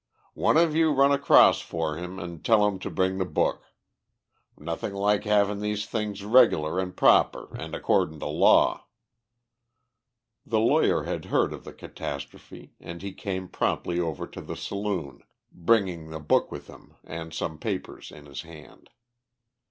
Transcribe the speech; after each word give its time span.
"One 0.33 0.57
of 0.57 0.75
you 0.75 0.91
run 0.91 1.11
across 1.11 1.59
for 1.61 1.95
him, 1.95 2.17
and 2.17 2.43
tell 2.43 2.65
him 2.67 2.79
to 2.79 2.89
bring 2.89 3.19
the 3.19 3.23
book. 3.23 3.65
Nothing 4.57 4.95
like 4.95 5.25
havin' 5.25 5.59
these 5.59 5.85
things 5.85 6.23
regular 6.23 6.79
and 6.79 6.97
proper 6.97 7.55
and 7.55 7.75
accordin' 7.75 8.19
to 8.21 8.25
law." 8.25 8.87
The 10.43 10.57
lawyer 10.59 11.03
had 11.03 11.25
heard 11.25 11.53
of 11.53 11.65
the 11.65 11.73
catastrophe, 11.73 12.73
and 12.79 13.03
he 13.03 13.13
came 13.13 13.47
promptly 13.47 13.99
over 13.99 14.25
to 14.25 14.41
the 14.41 14.55
saloon, 14.57 15.21
bringing 15.51 16.09
the 16.09 16.19
book 16.19 16.51
with 16.51 16.65
him 16.65 16.95
and 17.03 17.31
some 17.31 17.59
papers 17.59 18.09
in 18.09 18.25
his 18.25 18.41
hand. 18.41 18.89